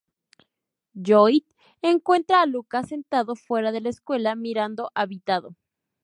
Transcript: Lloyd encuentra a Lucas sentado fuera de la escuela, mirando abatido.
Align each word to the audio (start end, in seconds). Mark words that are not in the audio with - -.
Lloyd 0.95 1.43
encuentra 1.83 2.41
a 2.41 2.47
Lucas 2.47 2.87
sentado 2.89 3.35
fuera 3.35 3.71
de 3.71 3.81
la 3.81 3.89
escuela, 3.89 4.33
mirando 4.33 4.89
abatido. 4.95 5.55